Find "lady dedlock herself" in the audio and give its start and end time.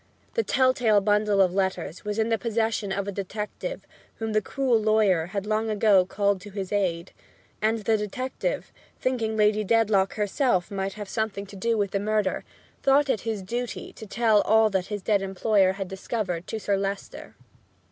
9.37-10.71